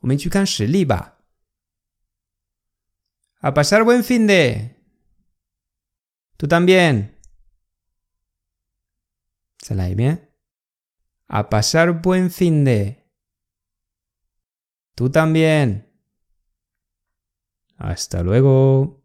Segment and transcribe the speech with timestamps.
[0.00, 1.16] 我们去看实例吧。
[3.40, 4.76] A pasar buen fin de.
[6.36, 7.14] Tú también.
[9.58, 10.30] 再来一遍。
[11.26, 13.04] A pasar buen fin de.
[14.94, 15.86] Tú también.
[17.76, 19.02] Hasta luego.